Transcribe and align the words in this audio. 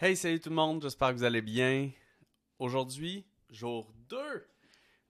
Hey, 0.00 0.16
salut 0.16 0.38
tout 0.38 0.50
le 0.50 0.54
monde, 0.54 0.80
j'espère 0.80 1.08
que 1.08 1.14
vous 1.14 1.24
allez 1.24 1.42
bien. 1.42 1.90
Aujourd'hui, 2.60 3.26
jour 3.50 3.92
2 4.10 4.16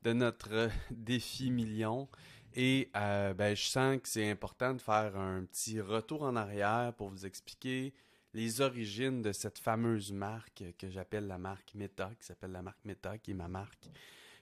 de 0.00 0.12
notre 0.14 0.50
euh, 0.50 0.68
défi 0.90 1.50
million. 1.50 2.08
Et 2.54 2.88
euh, 2.96 3.34
ben, 3.34 3.54
je 3.54 3.64
sens 3.64 4.00
que 4.00 4.08
c'est 4.08 4.30
important 4.30 4.72
de 4.72 4.80
faire 4.80 5.14
un 5.14 5.44
petit 5.44 5.82
retour 5.82 6.22
en 6.22 6.36
arrière 6.36 6.94
pour 6.96 7.10
vous 7.10 7.26
expliquer 7.26 7.92
les 8.32 8.62
origines 8.62 9.20
de 9.20 9.32
cette 9.32 9.58
fameuse 9.58 10.10
marque 10.10 10.64
que 10.78 10.88
j'appelle 10.88 11.26
la 11.26 11.36
marque 11.36 11.74
Meta, 11.74 12.10
qui 12.18 12.26
s'appelle 12.26 12.52
la 12.52 12.62
marque 12.62 12.82
Meta, 12.86 13.18
qui 13.18 13.32
est 13.32 13.34
ma 13.34 13.48
marque. 13.48 13.90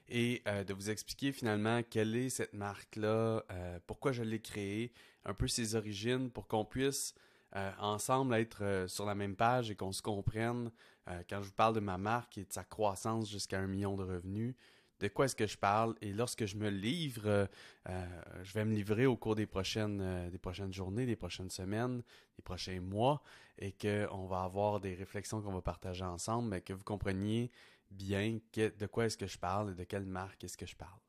Et 0.07 0.43
euh, 0.47 0.63
de 0.63 0.73
vous 0.73 0.89
expliquer 0.89 1.33
finalement 1.33 1.83
quelle 1.83 2.15
est 2.15 2.29
cette 2.29 2.53
marque-là, 2.53 3.43
pourquoi 3.85 4.13
je 4.13 4.23
l'ai 4.23 4.39
créée, 4.39 4.93
un 5.25 5.33
peu 5.33 5.49
ses 5.49 5.75
origines, 5.75 6.31
pour 6.31 6.47
qu'on 6.47 6.63
puisse 6.63 7.15
euh, 7.55 7.71
ensemble 7.79 8.35
être 8.35 8.61
euh, 8.61 8.87
sur 8.89 9.05
la 9.05 9.15
même 9.15 9.37
page 9.37 9.71
et 9.71 9.75
qu'on 9.75 9.93
se 9.93 10.01
comprenne 10.01 10.69
euh, 11.07 11.23
quand 11.29 11.41
je 11.41 11.47
vous 11.47 11.53
parle 11.53 11.75
de 11.75 11.79
ma 11.79 11.97
marque 11.97 12.37
et 12.37 12.43
de 12.43 12.51
sa 12.51 12.65
croissance 12.65 13.29
jusqu'à 13.29 13.57
un 13.57 13.67
million 13.67 13.95
de 13.95 14.03
revenus. 14.03 14.53
De 14.99 15.07
quoi 15.07 15.25
est-ce 15.25 15.35
que 15.35 15.47
je 15.47 15.57
parle? 15.57 15.95
Et 16.01 16.11
lorsque 16.11 16.45
je 16.45 16.57
me 16.57 16.69
livre, 16.69 17.47
je 17.85 18.53
vais 18.53 18.65
me 18.65 18.73
livrer 18.73 19.05
au 19.05 19.15
cours 19.15 19.35
des 19.35 19.45
prochaines, 19.45 20.27
des 20.31 20.39
prochaines 20.39 20.73
journées, 20.73 21.05
des 21.05 21.15
prochaines 21.15 21.51
semaines, 21.51 22.01
des 22.35 22.41
prochains 22.41 22.81
mois, 22.81 23.21
et 23.59 23.73
qu'on 23.73 24.25
va 24.25 24.41
avoir 24.41 24.79
des 24.79 24.95
réflexions 24.95 25.39
qu'on 25.39 25.53
va 25.53 25.61
partager 25.61 26.03
ensemble, 26.03 26.49
mais 26.49 26.61
que 26.61 26.73
vous 26.73 26.83
compreniez 26.83 27.51
bien 27.91 28.39
de 28.55 28.85
quoi 28.87 29.05
est-ce 29.05 29.17
que 29.17 29.27
je 29.27 29.37
parle 29.37 29.69
et 29.69 29.75
de 29.75 29.83
quelle 29.83 30.07
marque 30.07 30.43
est-ce 30.43 30.57
que 30.57 30.65
je 30.65 30.75
parle. 30.75 30.99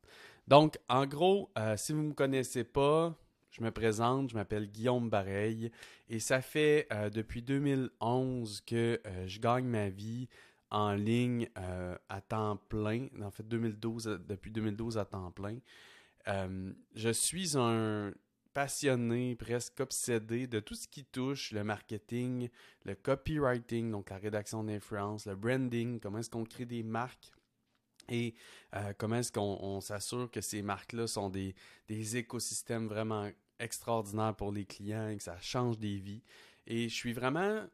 Donc, 0.47 0.79
en 0.91 1.07
gros, 1.07 1.51
si 1.79 1.95
vous 1.95 2.03
me 2.03 2.13
connaissez 2.13 2.65
pas, 2.65 3.17
je 3.59 3.65
me 3.65 3.71
présente, 3.71 4.31
je 4.31 4.35
m'appelle 4.35 4.71
Guillaume 4.71 5.11
Bareil 5.11 5.73
et 6.09 6.21
ça 6.21 6.41
fait 6.41 6.87
euh, 6.93 7.11
depuis 7.11 7.43
2011 7.43 8.63
que 8.67 9.01
euh, 9.05 9.27
je 9.27 9.41
gagne 9.41 9.67
ma 9.67 9.89
vie 9.89 10.29
en 10.71 10.93
ligne 10.93 11.49
euh, 11.59 11.97
à 12.09 12.21
temps 12.21 12.57
plein. 12.69 13.09
En 13.23 13.31
fait, 13.31 13.43
2012, 13.43 14.21
depuis 14.29 14.53
2012 14.53 14.99
à 14.99 15.05
temps 15.05 15.33
plein. 15.33 15.59
je 16.95 17.11
suis 17.11 17.57
un 17.57 18.13
passionné, 18.55 19.35
presque 19.37 19.81
obsédé 19.81 20.47
de 20.47 20.61
tout 20.61 20.75
ce 20.75 20.87
qui 20.89 21.05
touche 21.05 21.53
le 21.53 21.65
marketing, 21.65 22.49
le 22.85 22.95
copywriting, 22.95 23.91
donc 23.91 24.11
la 24.11 24.19
rédaction 24.19 24.65
d'influence, 24.65 25.27
le 25.27 25.37
branding, 25.37 26.01
comment 26.01 26.19
est-ce 26.19 26.31
qu'on 26.31 26.45
crée 26.45 26.67
des 26.67 26.83
marques 26.83 27.33
et 28.11 28.35
comment 28.97 29.17
est-ce 29.17 29.33
qu'on 29.33 29.81
s'assure 29.81 30.31
que 30.31 30.41
ces 30.41 30.63
marques-là 30.63 31.07
sont 31.07 31.29
des, 31.29 31.55
des, 31.89 32.17
écosystèmes 32.17 32.89
vraiment 32.89 33.31
extraordinaires 33.59 34.35
pour 34.35 34.53
les 34.53 34.65
clients 34.65 35.09
et 35.09 35.17
que 35.17 35.23
ça 35.23 35.39
change 35.41 35.79
des 35.79 35.97
vies. 35.97 36.23
Et 36.67 36.89
je 36.89 36.95
suis 36.95 37.13
vraiment 37.13 37.67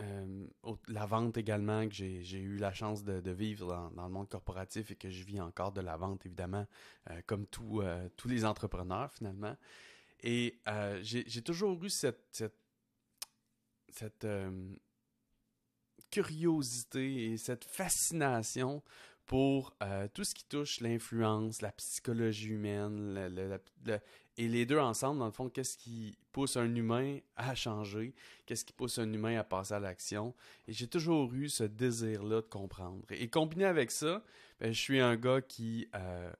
euh, 0.00 0.46
la 0.88 1.06
vente 1.06 1.38
également, 1.38 1.88
que 1.88 1.94
j'ai 1.94 2.38
eu 2.38 2.56
la 2.58 2.72
chance 2.72 3.02
de, 3.02 3.30
vivre 3.30 3.90
dans, 3.94 4.04
le 4.04 4.12
monde 4.12 4.28
corporatif 4.28 4.90
et 4.90 4.96
que 4.96 5.08
je 5.08 5.24
vis 5.24 5.40
encore 5.40 5.72
de 5.72 5.80
la 5.80 5.96
vente, 5.96 6.26
évidemment, 6.26 6.66
euh, 7.10 7.20
comme 7.26 7.46
euh, 7.80 8.08
tous 8.16 8.28
les 8.28 8.44
entrepreneurs, 8.44 9.10
finalement. 9.12 9.56
Et 10.22 10.58
j'ai 11.02 11.42
toujours 11.42 11.82
eu 11.82 11.90
cette, 11.90 12.44
cette, 13.88 14.26
curiosité 16.10 17.32
et 17.32 17.36
cette 17.36 17.64
fascination 17.64 18.82
pour 19.26 19.76
tout 20.14 20.24
ce 20.24 20.34
qui 20.34 20.44
touche 20.44 20.80
l'influence, 20.80 21.60
la 21.60 21.70
psychologie 21.72 22.48
humaine, 22.48 23.60
et 24.38 24.48
les 24.48 24.66
deux 24.66 24.78
ensemble, 24.78 25.18
dans 25.18 25.26
le 25.26 25.32
fond, 25.32 25.48
qu'est-ce 25.48 25.78
qui 25.78 26.18
pousse 26.32 26.56
un 26.56 26.74
humain 26.74 27.18
à 27.36 27.54
changer, 27.54 28.14
qu'est-ce 28.44 28.64
qui 28.64 28.72
pousse 28.74 28.98
un 28.98 29.10
humain 29.10 29.38
à 29.38 29.44
passer 29.44 29.74
à 29.74 29.80
l'action? 29.80 30.34
Et 30.68 30.72
j'ai 30.72 30.86
toujours 30.86 31.32
eu 31.32 31.48
ce 31.48 31.64
désir-là 31.64 32.42
de 32.42 32.46
comprendre. 32.46 33.02
Et 33.10 33.28
combiné 33.28 33.64
avec 33.64 33.90
ça, 33.90 34.22
ben, 34.60 34.72
je 34.72 34.78
suis 34.78 35.00
un 35.00 35.16
gars 35.16 35.40
qui 35.40 35.88
euh, 35.94 36.30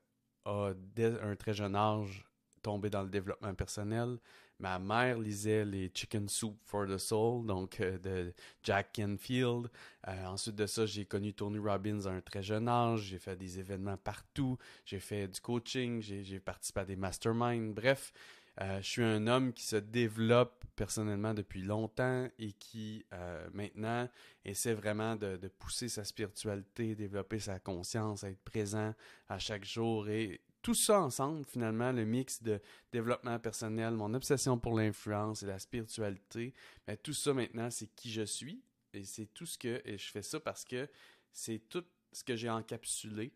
a, 0.45 0.73
dès 0.95 1.19
un 1.21 1.35
très 1.35 1.53
jeune 1.53 1.75
âge, 1.75 2.25
tombé 2.61 2.89
dans 2.89 3.01
le 3.01 3.09
développement 3.09 3.53
personnel, 3.55 4.19
Ma 4.59 4.79
mère 4.79 5.19
lisait 5.19 5.65
les 5.65 5.91
Chicken 5.93 6.27
Soup 6.27 6.57
for 6.65 6.87
the 6.87 6.97
Soul, 6.97 7.45
donc 7.45 7.79
euh, 7.79 7.99
de 7.99 8.33
Jack 8.63 8.95
Canfield. 8.95 9.69
Euh, 10.07 10.25
ensuite 10.25 10.55
de 10.55 10.65
ça, 10.65 10.87
j'ai 10.87 11.05
connu 11.05 11.31
Tony 11.33 11.59
Robbins 11.59 12.05
à 12.07 12.09
un 12.09 12.21
très 12.21 12.41
jeune 12.41 12.67
âge. 12.67 13.01
J'ai 13.01 13.19
fait 13.19 13.35
des 13.35 13.59
événements 13.59 13.97
partout. 13.97 14.57
J'ai 14.83 14.99
fait 14.99 15.27
du 15.27 15.39
coaching. 15.41 16.01
J'ai 16.01 16.39
participé 16.39 16.79
à 16.79 16.85
des 16.85 16.95
masterminds. 16.95 17.71
Bref, 17.71 18.11
euh, 18.59 18.81
je 18.81 18.87
suis 18.87 19.03
un 19.03 19.27
homme 19.27 19.53
qui 19.53 19.63
se 19.63 19.75
développe 19.75 20.65
personnellement 20.75 21.35
depuis 21.35 21.61
longtemps 21.61 22.27
et 22.39 22.53
qui 22.53 23.05
maintenant 23.53 24.09
essaie 24.43 24.73
vraiment 24.73 25.15
de, 25.15 25.37
de, 25.37 25.47
pousser 25.47 25.89
sa 25.89 26.03
spiritualité, 26.03 26.95
développer 26.95 27.39
sa 27.39 27.59
conscience, 27.59 28.23
être 28.23 28.41
présent 28.43 28.93
à 29.27 29.37
chaque 29.37 29.65
jour 29.65 30.07
et 30.09 30.41
tout 30.67 30.73
ça 30.73 30.99
ensemble, 30.99 31.45
finalement, 31.45 31.93
le 31.93 32.03
mix 32.03 32.43
de 32.43 32.59
développement 32.91 33.39
personnel, 33.39 33.93
mon 33.93 34.13
obsession 34.13 34.59
pour 34.59 34.77
l'influence 34.77 35.41
et 35.41 35.45
la 35.45 35.59
spiritualité, 35.59 36.53
ben, 36.85 36.97
tout 36.97 37.13
ça 37.13 37.33
maintenant, 37.33 37.69
c'est 37.71 37.87
qui 37.95 38.11
je 38.11 38.23
suis. 38.23 38.61
Et 38.93 39.05
c'est 39.05 39.27
tout 39.27 39.45
ce 39.45 39.57
que. 39.57 39.81
Et 39.85 39.97
je 39.97 40.11
fais 40.11 40.21
ça 40.21 40.41
parce 40.41 40.65
que 40.65 40.89
c'est 41.31 41.59
tout 41.69 41.85
ce 42.11 42.21
que 42.21 42.35
j'ai 42.35 42.49
encapsulé 42.49 43.31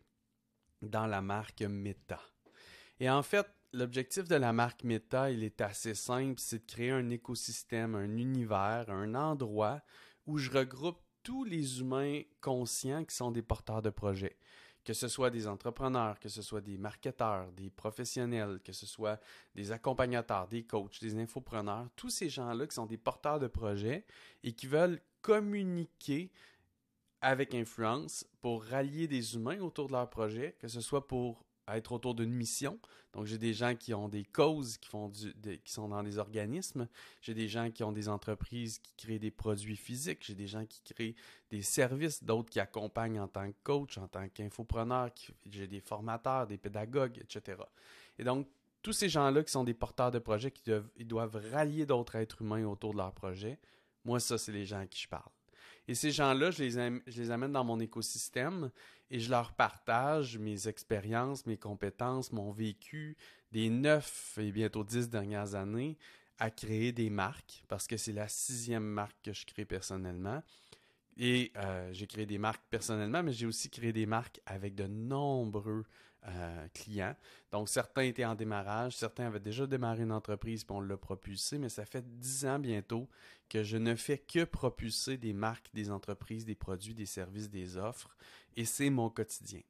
dans 0.82 1.06
la 1.06 1.22
marque 1.22 1.62
Meta. 1.62 2.20
Et 3.00 3.08
en 3.08 3.22
fait, 3.22 3.46
l'objectif 3.72 4.28
de 4.28 4.36
la 4.36 4.52
marque 4.52 4.84
Meta, 4.84 5.30
il 5.30 5.42
est 5.42 5.62
assez 5.62 5.94
simple, 5.94 6.38
c'est 6.38 6.58
de 6.58 6.70
créer 6.70 6.90
un 6.90 7.08
écosystème, 7.08 7.94
un 7.94 8.14
univers, 8.18 8.90
un 8.90 9.14
endroit 9.14 9.80
où 10.26 10.36
je 10.36 10.50
regroupe 10.50 11.00
tous 11.22 11.44
les 11.44 11.80
humains 11.80 12.20
conscients 12.42 13.06
qui 13.06 13.16
sont 13.16 13.30
des 13.30 13.40
porteurs 13.40 13.80
de 13.80 13.88
projets 13.88 14.36
que 14.84 14.92
ce 14.92 15.08
soit 15.08 15.30
des 15.30 15.46
entrepreneurs, 15.46 16.18
que 16.18 16.28
ce 16.28 16.42
soit 16.42 16.60
des 16.60 16.76
marketeurs, 16.76 17.52
des 17.52 17.70
professionnels, 17.70 18.60
que 18.64 18.72
ce 18.72 18.86
soit 18.86 19.20
des 19.54 19.70
accompagnateurs, 19.72 20.48
des 20.48 20.64
coachs, 20.64 21.00
des 21.00 21.16
infopreneurs, 21.16 21.88
tous 21.96 22.10
ces 22.10 22.28
gens-là 22.28 22.66
qui 22.66 22.74
sont 22.74 22.86
des 22.86 22.96
porteurs 22.96 23.38
de 23.38 23.46
projets 23.46 24.04
et 24.42 24.52
qui 24.52 24.66
veulent 24.66 25.00
communiquer 25.20 26.32
avec 27.20 27.54
influence 27.54 28.26
pour 28.40 28.64
rallier 28.64 29.06
des 29.06 29.36
humains 29.36 29.60
autour 29.60 29.86
de 29.86 29.92
leur 29.92 30.10
projet, 30.10 30.56
que 30.58 30.66
ce 30.66 30.80
soit 30.80 31.06
pour 31.06 31.44
être 31.76 31.92
autour 31.92 32.14
d'une 32.14 32.32
mission. 32.32 32.78
Donc, 33.12 33.26
j'ai 33.26 33.38
des 33.38 33.52
gens 33.52 33.74
qui 33.74 33.92
ont 33.92 34.08
des 34.08 34.24
causes, 34.24 34.78
qui, 34.78 34.88
font 34.88 35.10
qui 35.10 35.72
sont 35.72 35.88
dans 35.88 36.02
des 36.02 36.18
organismes. 36.18 36.88
J'ai 37.20 37.34
des 37.34 37.48
gens 37.48 37.70
qui 37.70 37.84
ont 37.84 37.92
des 37.92 38.08
entreprises 38.08 38.78
qui 38.78 38.94
créent 38.96 39.18
des 39.18 39.30
produits 39.30 39.76
physiques. 39.76 40.24
J'ai 40.24 40.34
des 40.34 40.46
gens 40.46 40.64
qui 40.64 40.80
créent 40.82 41.14
des 41.50 41.62
services, 41.62 42.24
d'autres 42.24 42.50
qui 42.50 42.60
accompagnent 42.60 43.20
en 43.20 43.28
tant 43.28 43.50
que 43.50 43.56
coach, 43.62 43.98
en 43.98 44.08
tant 44.08 44.28
qu'infopreneur. 44.28 45.10
J'ai 45.50 45.66
des 45.66 45.80
formateurs, 45.80 46.46
des 46.46 46.58
pédagogues, 46.58 47.18
etc. 47.18 47.58
Et 48.18 48.24
donc, 48.24 48.48
tous 48.82 48.92
ces 48.92 49.08
gens-là 49.08 49.44
qui 49.44 49.52
sont 49.52 49.64
des 49.64 49.74
porteurs 49.74 50.10
de 50.10 50.18
projets, 50.18 50.50
qui 50.50 50.62
doivent, 50.64 50.90
doivent 50.98 51.40
rallier 51.52 51.86
d'autres 51.86 52.16
êtres 52.16 52.42
humains 52.42 52.64
autour 52.64 52.92
de 52.92 52.98
leur 52.98 53.12
projet. 53.12 53.58
Moi, 54.04 54.18
ça, 54.18 54.38
c'est 54.38 54.52
les 54.52 54.66
gens 54.66 54.80
à 54.80 54.86
qui 54.86 55.02
je 55.02 55.08
parle. 55.08 55.30
Et 55.88 55.94
ces 55.94 56.10
gens-là, 56.10 56.50
je 56.50 56.62
les, 56.62 57.30
amène 57.30 57.52
dans 57.52 57.64
mon 57.64 57.80
écosystème 57.80 58.70
et 59.10 59.18
je 59.18 59.30
leur 59.30 59.52
partage 59.52 60.38
mes 60.38 60.68
expériences, 60.68 61.44
mes 61.46 61.56
compétences, 61.56 62.32
mon 62.32 62.52
vécu 62.52 63.16
des 63.50 63.68
neuf 63.68 64.38
et 64.40 64.52
bientôt 64.52 64.84
dix 64.84 65.08
dernières 65.08 65.54
années 65.54 65.98
à 66.38 66.50
créer 66.50 66.92
des 66.92 67.10
marques 67.10 67.64
parce 67.68 67.86
que 67.86 67.96
c'est 67.96 68.12
la 68.12 68.28
sixième 68.28 68.84
marque 68.84 69.16
que 69.22 69.32
je 69.32 69.44
crée 69.44 69.64
personnellement. 69.64 70.42
Et 71.18 71.52
euh, 71.56 71.92
j'ai 71.92 72.06
créé 72.06 72.26
des 72.26 72.38
marques 72.38 72.64
personnellement, 72.70 73.22
mais 73.22 73.32
j'ai 73.32 73.46
aussi 73.46 73.68
créé 73.68 73.92
des 73.92 74.06
marques 74.06 74.40
avec 74.46 74.74
de 74.74 74.86
nombreux 74.86 75.84
euh, 76.26 76.68
clients. 76.72 77.16
Donc, 77.50 77.68
certains 77.68 78.02
étaient 78.02 78.24
en 78.24 78.34
démarrage, 78.34 78.96
certains 78.96 79.26
avaient 79.26 79.40
déjà 79.40 79.66
démarré 79.66 80.02
une 80.02 80.12
entreprise 80.12 80.62
et 80.62 80.72
on 80.72 80.80
l'a 80.80 80.96
propulsé, 80.96 81.58
mais 81.58 81.68
ça 81.68 81.84
fait 81.84 82.04
dix 82.18 82.46
ans 82.46 82.58
bientôt 82.58 83.08
que 83.48 83.62
je 83.62 83.76
ne 83.76 83.94
fais 83.94 84.18
que 84.18 84.44
propulser 84.44 85.16
des 85.16 85.32
marques, 85.32 85.68
des 85.74 85.90
entreprises, 85.90 86.44
des 86.44 86.54
produits, 86.54 86.94
des 86.94 87.06
services, 87.06 87.50
des 87.50 87.76
offres, 87.76 88.16
et 88.56 88.64
c'est 88.64 88.88
mon 88.88 89.10
quotidien. 89.10 89.60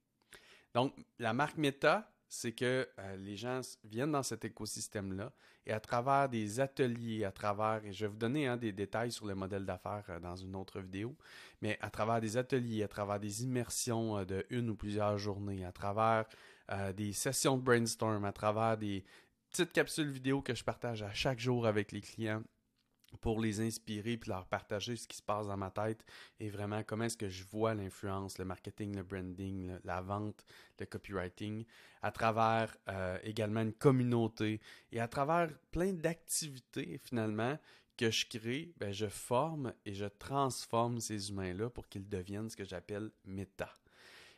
Donc, 0.75 0.95
la 1.19 1.33
marque 1.33 1.57
Meta, 1.57 2.12
c'est 2.35 2.53
que 2.53 2.89
euh, 2.99 3.17
les 3.17 3.37
gens 3.37 3.61
viennent 3.85 4.13
dans 4.13 4.23
cet 4.23 4.47
écosystème-là 4.47 5.33
et 5.67 5.73
à 5.73 5.81
travers 5.81 6.31
des 6.31 6.61
ateliers, 6.61 7.25
à 7.25 7.31
travers, 7.31 7.85
et 7.85 7.93
je 7.93 8.07
vais 8.07 8.11
vous 8.11 8.17
donner 8.17 8.47
hein, 8.47 8.57
des 8.57 8.73
détails 8.73 9.13
sur 9.13 9.27
le 9.27 9.35
modèle 9.35 9.67
d'affaires 9.67 10.05
euh, 10.09 10.19
dans 10.19 10.35
une 10.35 10.57
autre 10.57 10.81
vidéo, 10.81 11.15
mais 11.61 11.79
à 11.83 11.91
travers 11.91 12.23
des 12.23 12.39
ateliers, 12.39 12.85
à 12.85 12.89
travers 12.89 13.21
des 13.21 13.43
immersions 13.45 14.17
euh, 14.17 14.25
de 14.25 14.47
une 14.49 14.71
ou 14.71 14.75
plusieurs 14.75 15.19
journées, 15.19 15.65
à 15.65 15.73
travers 15.73 16.25
des 16.97 17.13
sessions 17.13 17.59
de 17.59 17.63
brainstorm, 17.63 18.25
à 18.25 18.33
travers 18.33 18.79
des 18.79 19.05
petites 19.51 19.73
capsules 19.73 20.11
vidéo 20.11 20.41
que 20.41 20.55
je 20.55 20.65
partage 20.65 21.03
à 21.03 21.13
chaque 21.13 21.39
jour 21.39 21.67
avec 21.67 21.93
les 21.93 22.01
clients 22.01 22.43
pour 23.21 23.41
les 23.41 23.61
inspirer 23.61 24.17
puis 24.17 24.31
leur 24.31 24.47
partager 24.47 24.97
ce 24.97 25.07
qui 25.07 25.17
se 25.17 25.23
passe 25.23 25.47
dans 25.47 25.57
ma 25.57 25.71
tête 25.71 26.05
et 26.41 26.49
vraiment 26.49 26.83
comment 26.83 27.05
est-ce 27.05 27.17
que 27.17 27.29
je 27.29 27.45
vois 27.45 27.75
l'influence, 27.75 28.39
le 28.39 28.45
marketing, 28.45 28.97
le 28.97 29.03
branding, 29.03 29.77
la 29.85 30.01
vente, 30.01 30.45
le 30.79 30.87
copywriting, 30.87 31.65
à 32.03 32.11
travers 32.11 32.77
euh, 32.89 33.19
également 33.23 33.61
une 33.61 33.73
communauté 33.73 34.61
et 34.91 35.01
à 35.01 35.09
travers 35.09 35.49
plein 35.71 35.93
d'activités 35.93 36.99
finalement 37.05 37.59
que 37.97 38.11
je 38.11 38.27
crée, 38.27 38.73
ben, 38.79 38.93
je 38.93 39.07
forme 39.07 39.73
et 39.85 39.95
je 39.95 40.07
transforme 40.07 41.01
ces 41.01 41.31
humains-là 41.31 41.71
pour 41.71 41.89
qu'ils 41.89 42.09
deviennent 42.09 42.51
ce 42.51 42.57
que 42.57 42.65
j'appelle 42.65 43.11
méta. 43.25 43.73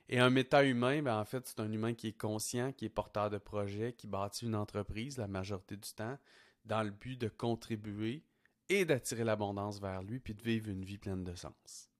Et 0.08 0.18
un 0.18 0.28
méta-humain, 0.28 1.02
ben, 1.02 1.18
en 1.18 1.24
fait, 1.24 1.46
c'est 1.46 1.60
un 1.60 1.72
humain 1.72 1.94
qui 1.94 2.08
est 2.08 2.18
conscient, 2.18 2.72
qui 2.72 2.84
est 2.84 2.90
porteur 2.90 3.30
de 3.30 3.38
projet, 3.38 3.94
qui 3.94 4.06
bâtit 4.06 4.44
une 4.44 4.54
entreprise 4.54 5.16
la 5.16 5.28
majorité 5.28 5.76
du 5.76 5.90
temps, 5.92 6.18
dans 6.64 6.82
le 6.82 6.90
but 6.90 7.18
de 7.18 7.28
contribuer 7.28 8.22
et 8.68 8.84
d'attirer 8.84 9.24
l'abondance 9.24 9.80
vers 9.80 10.02
lui, 10.02 10.18
puis 10.18 10.34
de 10.34 10.42
vivre 10.42 10.70
une 10.70 10.84
vie 10.84 10.98
pleine 10.98 11.24
de 11.24 11.34
sens. 11.34 11.90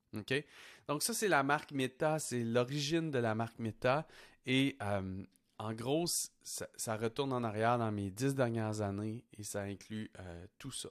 Donc 0.89 1.03
ça, 1.03 1.15
c'est 1.15 1.29
la 1.29 1.43
marque 1.43 1.73
Meta, 1.73 2.19
c'est 2.19 2.43
l'origine 2.43 3.11
de 3.11 3.19
la 3.19 3.35
marque 3.35 3.59
Meta. 3.59 4.07
Et 4.47 4.77
euh, 4.83 5.23
en 5.59 5.73
gros, 5.73 6.07
ça, 6.43 6.97
retourne 6.97 7.33
en 7.33 7.43
arrière 7.43 7.79
dans 7.79 7.91
mes 7.91 8.11
dix 8.11 8.35
dernières 8.35 8.81
années 8.81 9.25
et 9.39 9.43
ça 9.43 9.63
inclut 9.63 10.11
euh, 10.19 10.47
tout 10.59 10.73
ça. 10.73 10.91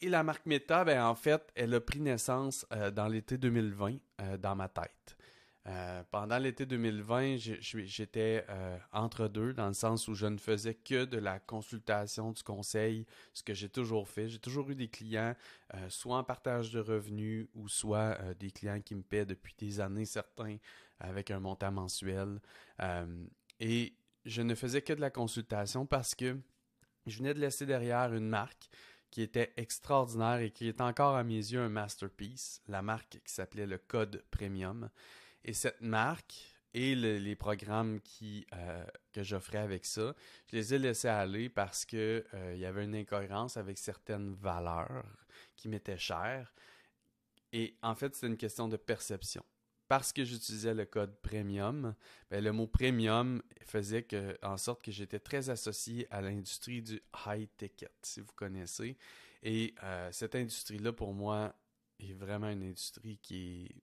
Et 0.00 0.08
la 0.08 0.22
marque 0.22 0.46
Meta, 0.46 0.84
ben, 0.84 1.04
en 1.04 1.14
fait, 1.14 1.52
elle 1.54 1.74
a 1.74 1.80
pris 1.80 2.00
naissance 2.00 2.66
euh, 2.72 2.90
dans 2.90 3.06
l'été 3.06 3.38
2020 3.38 3.98
dans 4.38 4.56
ma 4.56 4.68
tête. 4.68 5.16
Euh, 5.68 6.02
pendant 6.10 6.38
l'été 6.38 6.66
2020, 6.66 7.36
j'étais 7.60 8.44
euh, 8.48 8.76
entre 8.92 9.28
deux, 9.28 9.52
dans 9.52 9.68
le 9.68 9.74
sens 9.74 10.08
où 10.08 10.14
je 10.14 10.26
ne 10.26 10.38
faisais 10.38 10.74
que 10.74 11.04
de 11.04 11.18
la 11.18 11.38
consultation, 11.38 12.32
du 12.32 12.42
conseil, 12.42 13.06
ce 13.32 13.42
que 13.42 13.54
j'ai 13.54 13.68
toujours 13.68 14.08
fait. 14.08 14.28
J'ai 14.28 14.40
toujours 14.40 14.68
eu 14.70 14.74
des 14.74 14.88
clients, 14.88 15.36
euh, 15.74 15.88
soit 15.88 16.18
en 16.18 16.24
partage 16.24 16.72
de 16.72 16.80
revenus, 16.80 17.46
ou 17.54 17.68
soit 17.68 18.18
des 18.40 18.50
clients 18.50 18.80
qui 18.80 18.94
me 18.96 19.02
paient 19.02 19.26
depuis 19.26 19.54
des 19.56 19.78
années 19.78 20.04
certains 20.04 20.56
avec 20.98 21.30
un 21.30 21.40
montant 21.40 21.72
mensuel. 21.72 22.40
et 23.60 23.92
je 24.24 24.42
ne 24.42 24.54
faisais 24.54 24.82
que 24.82 24.92
de 24.92 25.00
la 25.00 25.10
consultation 25.10 25.84
parce 25.84 26.14
que 26.14 26.38
je 27.06 27.18
venais 27.18 27.34
de 27.34 27.40
laisser 27.40 27.66
derrière 27.66 28.14
une 28.14 28.28
marque 28.28 28.68
qui 29.10 29.20
était 29.22 29.52
extraordinaire 29.56 30.38
et 30.38 30.50
qui 30.50 30.68
est 30.68 30.80
encore 30.80 31.16
à 31.16 31.24
mes 31.24 31.34
yeux 31.34 31.60
un 31.60 31.68
masterpiece, 31.68 32.62
la 32.68 32.82
marque 32.82 33.20
qui 33.24 33.32
s'appelait 33.32 33.66
le 33.66 33.78
Code 33.78 34.24
Premium. 34.30 34.88
Et 35.44 35.52
cette 35.52 35.80
marque 35.80 36.34
et 36.74 36.94
les 36.94 37.36
programmes 37.36 38.00
qui, 38.00 38.46
euh, 38.54 38.84
que 39.12 39.22
j'offrais 39.22 39.58
avec 39.58 39.84
ça, 39.84 40.14
je 40.50 40.56
les 40.56 40.74
ai 40.74 40.78
laissés 40.78 41.08
aller 41.08 41.48
parce 41.48 41.84
qu'il 41.84 41.98
euh, 41.98 42.56
y 42.56 42.64
avait 42.64 42.84
une 42.84 42.94
incohérence 42.94 43.56
avec 43.56 43.76
certaines 43.76 44.32
valeurs 44.34 45.04
qui 45.54 45.68
m'étaient 45.68 45.98
chères. 45.98 46.54
Et 47.52 47.76
en 47.82 47.94
fait, 47.94 48.14
c'est 48.14 48.26
une 48.26 48.38
question 48.38 48.68
de 48.68 48.76
perception. 48.76 49.44
Parce 49.86 50.14
que 50.14 50.24
j'utilisais 50.24 50.72
le 50.72 50.86
code 50.86 51.14
premium, 51.20 51.94
ben, 52.30 52.42
le 52.42 52.52
mot 52.52 52.66
premium 52.66 53.42
faisait 53.66 54.04
que, 54.04 54.38
en 54.42 54.56
sorte 54.56 54.82
que 54.82 54.90
j'étais 54.90 55.18
très 55.18 55.50
associé 55.50 56.06
à 56.10 56.22
l'industrie 56.22 56.80
du 56.80 57.02
high 57.26 57.50
ticket, 57.58 57.90
si 58.00 58.20
vous 58.20 58.32
connaissez. 58.34 58.96
Et 59.42 59.74
euh, 59.82 60.08
cette 60.10 60.34
industrie-là, 60.34 60.94
pour 60.94 61.12
moi, 61.12 61.54
est 61.98 62.14
vraiment 62.14 62.48
une 62.48 62.62
industrie 62.62 63.18
qui 63.18 63.66
est 63.66 63.82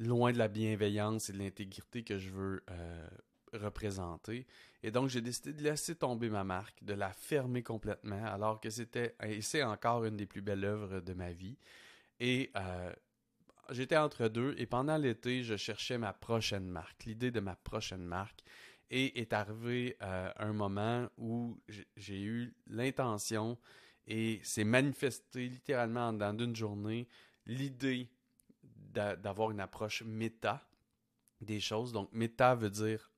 loin 0.00 0.32
de 0.32 0.38
la 0.38 0.48
bienveillance 0.48 1.28
et 1.28 1.34
de 1.34 1.38
l'intégrité 1.38 2.02
que 2.02 2.18
je 2.18 2.30
veux 2.30 2.64
euh, 2.70 3.08
représenter. 3.52 4.46
Et 4.82 4.90
donc, 4.90 5.10
j'ai 5.10 5.20
décidé 5.20 5.52
de 5.52 5.62
laisser 5.62 5.94
tomber 5.94 6.30
ma 6.30 6.42
marque, 6.42 6.82
de 6.82 6.94
la 6.94 7.12
fermer 7.12 7.62
complètement, 7.62 8.24
alors 8.24 8.60
que 8.60 8.70
c'était, 8.70 9.14
et 9.22 9.42
c'est 9.42 9.62
encore 9.62 10.04
une 10.06 10.16
des 10.16 10.26
plus 10.26 10.40
belles 10.40 10.64
œuvres 10.64 11.00
de 11.00 11.12
ma 11.12 11.32
vie. 11.32 11.58
Et 12.18 12.50
euh, 12.56 12.92
j'étais 13.70 13.98
entre 13.98 14.28
deux, 14.28 14.54
et 14.56 14.64
pendant 14.64 14.96
l'été, 14.96 15.42
je 15.42 15.56
cherchais 15.56 15.98
ma 15.98 16.14
prochaine 16.14 16.66
marque, 16.66 17.04
l'idée 17.04 17.30
de 17.30 17.40
ma 17.40 17.54
prochaine 17.56 18.04
marque. 18.04 18.40
Et 18.92 19.20
est 19.20 19.32
arrivé 19.32 19.96
euh, 20.02 20.32
un 20.36 20.52
moment 20.52 21.08
où 21.16 21.60
j'ai 21.96 22.22
eu 22.22 22.54
l'intention, 22.66 23.56
et 24.06 24.40
c'est 24.42 24.64
manifesté 24.64 25.46
littéralement 25.46 26.12
dans 26.12 26.36
une 26.36 26.56
journée, 26.56 27.06
l'idée 27.46 28.10
d'avoir 28.92 29.50
une 29.50 29.60
approche 29.60 30.02
méta 30.02 30.66
des 31.40 31.60
choses. 31.60 31.92
Donc, 31.92 32.10
méta 32.12 32.54
veut 32.54 32.70
dire 32.70 33.10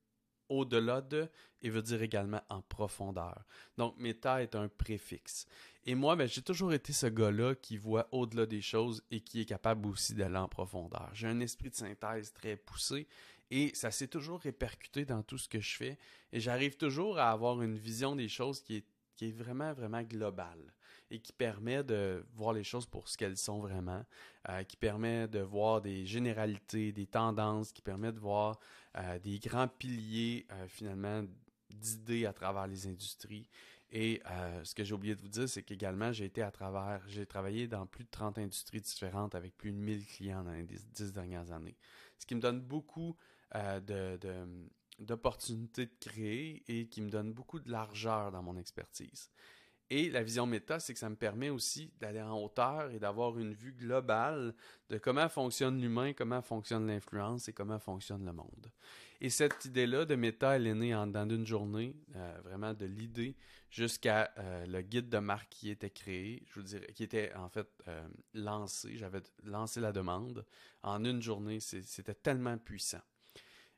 au-delà 0.48 1.00
de 1.00 1.28
et 1.62 1.70
veut 1.70 1.82
dire 1.82 2.02
également 2.02 2.42
en 2.48 2.60
profondeur. 2.62 3.44
Donc, 3.78 3.96
méta 3.98 4.42
est 4.42 4.54
un 4.54 4.68
préfixe. 4.68 5.46
Et 5.84 5.94
moi, 5.94 6.14
ben, 6.14 6.28
j'ai 6.28 6.42
toujours 6.42 6.72
été 6.72 6.92
ce 6.92 7.06
gars-là 7.06 7.54
qui 7.54 7.76
voit 7.76 8.08
au-delà 8.12 8.46
des 8.46 8.60
choses 8.60 9.02
et 9.10 9.20
qui 9.20 9.40
est 9.40 9.46
capable 9.46 9.88
aussi 9.88 10.14
d'aller 10.14 10.36
en 10.36 10.48
profondeur. 10.48 11.10
J'ai 11.12 11.26
un 11.26 11.40
esprit 11.40 11.70
de 11.70 11.74
synthèse 11.74 12.32
très 12.32 12.56
poussé 12.56 13.08
et 13.50 13.70
ça 13.74 13.90
s'est 13.90 14.08
toujours 14.08 14.40
répercuté 14.40 15.04
dans 15.04 15.22
tout 15.22 15.38
ce 15.38 15.48
que 15.48 15.60
je 15.60 15.76
fais. 15.76 15.98
Et 16.32 16.40
j'arrive 16.40 16.76
toujours 16.76 17.18
à 17.18 17.30
avoir 17.30 17.60
une 17.62 17.76
vision 17.76 18.14
des 18.14 18.28
choses 18.28 18.60
qui 18.62 18.76
est, 18.76 18.86
qui 19.16 19.28
est 19.28 19.32
vraiment, 19.32 19.72
vraiment 19.72 20.02
globale 20.02 20.72
et 21.12 21.20
qui 21.20 21.32
permet 21.34 21.84
de 21.84 22.24
voir 22.34 22.54
les 22.54 22.64
choses 22.64 22.86
pour 22.86 23.06
ce 23.06 23.18
qu'elles 23.18 23.36
sont 23.36 23.58
vraiment, 23.58 24.02
euh, 24.48 24.64
qui 24.64 24.78
permet 24.78 25.28
de 25.28 25.40
voir 25.40 25.82
des 25.82 26.06
généralités, 26.06 26.90
des 26.90 27.06
tendances, 27.06 27.70
qui 27.70 27.82
permet 27.82 28.12
de 28.12 28.18
voir 28.18 28.58
euh, 28.96 29.18
des 29.18 29.38
grands 29.38 29.68
piliers 29.68 30.46
euh, 30.50 30.66
finalement 30.68 31.22
d'idées 31.68 32.24
à 32.24 32.32
travers 32.32 32.66
les 32.66 32.86
industries. 32.86 33.46
Et 33.94 34.22
ce 34.64 34.74
que 34.74 34.84
j'ai 34.84 34.94
oublié 34.94 35.14
de 35.14 35.20
vous 35.20 35.28
dire, 35.28 35.46
c'est 35.46 35.62
qu'également, 35.62 36.12
j'ai 36.12 36.24
été 36.24 36.40
à 36.40 36.50
travers, 36.50 37.06
j'ai 37.08 37.26
travaillé 37.26 37.68
dans 37.68 37.84
plus 37.84 38.04
de 38.04 38.10
30 38.10 38.38
industries 38.38 38.80
différentes 38.80 39.34
avec 39.34 39.54
plus 39.58 39.70
de 39.70 39.76
1000 39.76 40.06
clients 40.06 40.42
dans 40.42 40.52
les 40.52 40.64
10 40.64 41.12
dernières 41.12 41.52
années. 41.52 41.76
Ce 42.18 42.24
qui 42.24 42.34
me 42.34 42.40
donne 42.40 42.62
beaucoup 42.62 43.14
d'opportunités 44.98 45.84
de 45.84 45.92
créer 46.00 46.62
et 46.68 46.88
qui 46.88 47.02
me 47.02 47.10
donne 47.10 47.34
beaucoup 47.34 47.60
de 47.60 47.70
largeur 47.70 48.32
dans 48.32 48.42
mon 48.42 48.56
expertise. 48.56 49.28
Et 49.94 50.08
la 50.08 50.22
vision 50.22 50.46
méta, 50.46 50.80
c'est 50.80 50.94
que 50.94 50.98
ça 50.98 51.10
me 51.10 51.16
permet 51.16 51.50
aussi 51.50 51.92
d'aller 52.00 52.22
en 52.22 52.42
hauteur 52.42 52.90
et 52.92 52.98
d'avoir 52.98 53.38
une 53.38 53.52
vue 53.52 53.74
globale 53.74 54.54
de 54.88 54.96
comment 54.96 55.28
fonctionne 55.28 55.78
l'humain, 55.78 56.14
comment 56.14 56.40
fonctionne 56.40 56.86
l'influence 56.86 57.46
et 57.48 57.52
comment 57.52 57.78
fonctionne 57.78 58.24
le 58.24 58.32
monde. 58.32 58.72
Et 59.20 59.28
cette 59.28 59.66
idée-là 59.66 60.06
de 60.06 60.14
méta, 60.14 60.56
elle 60.56 60.66
est 60.66 60.74
née 60.74 60.94
en 60.94 61.06
dans 61.06 61.28
une 61.28 61.46
journée, 61.46 61.94
euh, 62.16 62.40
vraiment 62.42 62.72
de 62.72 62.86
l'idée 62.86 63.36
jusqu'à 63.68 64.32
euh, 64.38 64.64
le 64.64 64.80
guide 64.80 65.10
de 65.10 65.18
marque 65.18 65.50
qui 65.50 65.68
était 65.68 65.90
créé, 65.90 66.42
je 66.46 66.54
vous 66.54 66.62
dirais, 66.62 66.90
qui 66.94 67.04
était 67.04 67.30
en 67.34 67.50
fait 67.50 67.68
euh, 67.86 68.08
lancé. 68.32 68.96
J'avais 68.96 69.20
lancé 69.44 69.78
la 69.78 69.92
demande 69.92 70.46
en 70.82 71.04
une 71.04 71.20
journée. 71.20 71.60
C'était 71.60 72.14
tellement 72.14 72.56
puissant. 72.56 73.02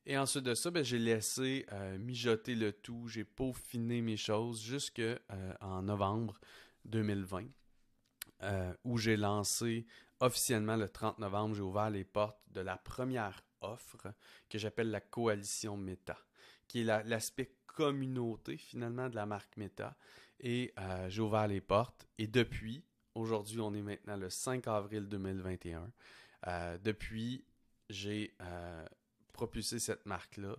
Et 0.07 0.19
ensuite 0.19 0.45
de 0.45 0.55
ça, 0.55 0.71
ben, 0.71 0.85
j'ai 0.85 0.99
laissé 0.99 1.65
euh, 1.73 1.97
mijoter 1.99 2.55
le 2.55 2.73
tout, 2.73 3.09
j'ai 3.09 3.25
peaufiné 3.25 4.03
mes 4.03 4.19
choses 4.19 4.61
jusqu'en 4.61 5.15
euh, 5.33 5.83
novembre 5.83 6.39
2020, 6.85 7.47
euh, 8.43 8.75
où 8.85 8.99
j'ai 8.99 9.17
lancé 9.17 9.87
officiellement 10.21 10.77
le 10.77 10.89
30 10.89 11.19
novembre, 11.19 11.55
j'ai 11.55 11.63
ouvert 11.63 11.89
les 11.89 12.05
portes 12.05 12.39
de 12.49 12.61
la 12.61 12.77
première 12.77 13.43
offre 13.63 14.13
que 14.51 14.59
j'appelle 14.59 14.91
la 14.91 15.01
coalition 15.01 15.79
Meta, 15.79 16.19
qui 16.69 16.81
est 16.81 16.85
l'aspect 16.85 17.57
communauté 17.67 18.59
finalement 18.59 19.09
de 19.09 19.15
la 19.15 19.25
marque 19.25 19.57
Meta. 19.57 19.97
Et 20.41 20.75
j'ai 21.09 21.23
ouvert 21.23 21.49
les 21.49 21.63
portes. 21.63 22.07
Et 22.19 22.27
depuis, 22.27 22.85
aujourd'hui, 23.15 23.61
on 23.61 23.73
est 23.73 23.83
maintenant 23.83 24.17
le 24.17 24.29
5 24.29 24.69
avril 24.69 25.09
2021. 25.09 25.91
depuis, 26.83 27.45
j'ai 27.89 28.37
propulser 29.35 29.79
cette 29.79 30.07
marque-là. 30.07 30.57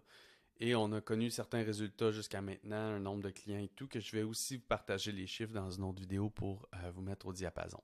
Et 0.59 0.75
on 0.75 0.91
a 0.93 1.01
connu 1.01 1.29
certains 1.29 1.63
résultats 1.63 2.11
jusqu'à 2.11 2.41
maintenant, 2.41 2.75
un 2.75 2.99
nombre 2.99 3.23
de 3.23 3.29
clients 3.29 3.59
et 3.59 3.69
tout, 3.69 3.87
que 3.87 3.99
je 3.99 4.11
vais 4.11 4.23
aussi 4.23 4.57
vous 4.57 4.63
partager 4.63 5.11
les 5.11 5.27
chiffres 5.27 5.53
dans 5.53 5.69
une 5.69 5.83
autre 5.83 5.99
vidéo 5.99 6.29
pour 6.29 6.69
euh, 6.75 6.91
vous 6.91 7.01
mettre 7.01 7.25
au 7.25 7.33
diapason. 7.33 7.81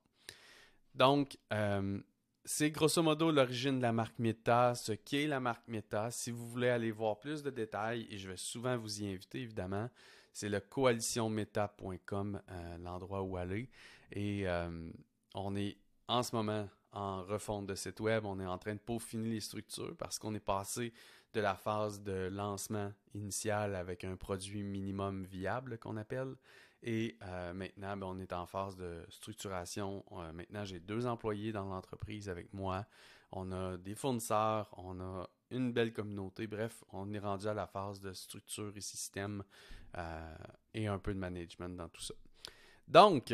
Donc, 0.96 1.38
euh, 1.52 2.00
c'est 2.46 2.72
grosso 2.72 3.02
modo 3.04 3.32
l'origine 3.32 3.78
de 3.78 3.82
la 3.82 3.92
marque 3.92 4.20
Meta, 4.20 4.76
ce 4.76 4.94
qu'est 4.94 5.28
la 5.28 5.40
marque 5.40 5.68
Meta. 5.68 6.12
Si 6.12 6.32
vous 6.32 6.48
voulez 6.48 6.70
aller 6.70 6.92
voir 6.92 7.20
plus 7.20 7.44
de 7.44 7.50
détails, 7.50 8.08
et 8.10 8.18
je 8.18 8.30
vais 8.30 8.38
souvent 8.38 8.78
vous 8.78 9.02
y 9.02 9.12
inviter 9.12 9.42
évidemment, 9.42 9.90
c'est 10.32 10.50
le 10.50 10.62
coalitionmeta.com, 10.62 12.42
euh, 12.50 12.78
l'endroit 12.78 13.22
où 13.22 13.36
aller. 13.36 13.70
Et 14.14 14.46
on 15.34 15.56
est 15.56 15.78
en 16.08 16.24
ce 16.24 16.36
moment 16.36 16.68
en 16.94 17.24
refonte 17.24 17.68
de 17.68 17.76
site 17.76 18.00
web. 18.00 18.26
On 18.26 18.40
est 18.40 18.46
en 18.46 18.58
train 18.58 18.74
de 18.74 18.80
peaufiner 18.80 19.30
les 19.30 19.40
structures 19.42 19.96
parce 19.98 20.20
qu'on 20.20 20.34
est 20.36 20.40
passé 20.40 20.94
de 21.34 21.40
la 21.40 21.56
phase 21.56 22.02
de 22.02 22.30
lancement 22.32 22.92
initial 23.14 23.76
avec 23.76 24.04
un 24.04 24.16
produit 24.16 24.64
minimum 24.64 25.24
viable 25.24 25.78
qu'on 25.78 25.98
appelle. 25.98 26.36
Et 26.84 27.18
euh, 27.24 27.54
maintenant, 27.54 27.96
ben, 27.96 28.08
on 28.08 28.20
est 28.20 28.34
en 28.34 28.46
phase 28.46 28.76
de 28.76 29.06
structuration. 29.10 30.04
Euh, 30.12 30.32
maintenant, 30.34 30.66
j'ai 30.66 30.80
deux 30.80 31.06
employés 31.06 31.52
dans 31.52 31.66
l'entreprise 31.66 32.28
avec 32.28 32.54
moi. 32.54 32.86
On 33.32 33.52
a 33.52 33.78
des 33.78 33.96
fournisseurs, 33.96 34.74
on 34.78 35.00
a 35.00 35.30
une 35.52 35.72
belle 35.72 35.94
communauté. 35.94 36.48
Bref, 36.48 36.84
on 36.92 37.14
est 37.14 37.20
rendu 37.20 37.48
à 37.48 37.54
la 37.54 37.68
phase 37.68 38.02
de 38.02 38.14
structure 38.14 38.74
et 38.76 38.82
système 38.82 39.44
euh, 39.98 40.36
et 40.74 40.88
un 40.88 40.98
peu 40.98 41.14
de 41.14 41.20
management 41.20 41.78
dans 41.78 41.88
tout 41.88 42.02
ça. 42.02 42.16
Donc, 42.88 43.34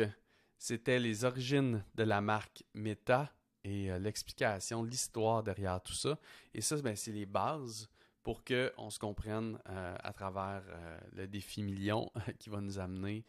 c'était 0.58 0.98
les 0.98 1.24
origines 1.24 1.84
de 1.94 2.02
la 2.02 2.20
marque 2.20 2.64
Meta 2.74 3.32
et 3.64 3.90
euh, 3.90 3.98
l'explication, 3.98 4.82
l'histoire 4.82 5.42
derrière 5.42 5.80
tout 5.80 5.94
ça. 5.94 6.18
Et 6.54 6.60
ça, 6.60 6.76
ben, 6.76 6.96
c'est 6.96 7.12
les 7.12 7.26
bases 7.26 7.88
pour 8.22 8.44
qu'on 8.44 8.90
se 8.90 8.98
comprenne 8.98 9.58
euh, 9.68 9.96
à 10.02 10.12
travers 10.12 10.62
euh, 10.68 10.98
le 11.12 11.26
défi 11.26 11.62
million 11.62 12.10
qui 12.38 12.50
va 12.50 12.60
nous 12.60 12.78
amener 12.78 13.24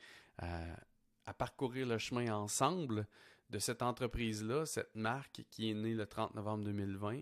à 1.26 1.34
parcourir 1.34 1.86
le 1.86 1.98
chemin 1.98 2.34
ensemble 2.34 3.06
de 3.50 3.60
cette 3.60 3.82
entreprise-là, 3.82 4.66
cette 4.66 4.96
marque 4.96 5.44
qui 5.52 5.70
est 5.70 5.74
née 5.74 5.94
le 5.94 6.06
30 6.06 6.34
novembre 6.34 6.64
2020 6.64 7.20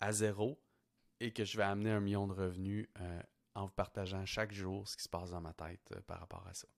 à 0.00 0.12
zéro 0.12 0.60
et 1.20 1.32
que 1.32 1.46
je 1.46 1.56
vais 1.56 1.62
amener 1.62 1.90
un 1.90 2.00
million 2.00 2.26
de 2.26 2.34
revenus 2.34 2.86
en 3.54 3.64
vous 3.64 3.72
partageant 3.72 4.26
chaque 4.26 4.52
jour 4.52 4.86
ce 4.86 4.94
qui 4.98 5.04
se 5.04 5.08
passe 5.08 5.30
dans 5.30 5.40
ma 5.40 5.54
tête 5.54 5.98
par 6.06 6.20
rapport 6.20 6.46
à 6.46 6.52
ça. 6.52 6.68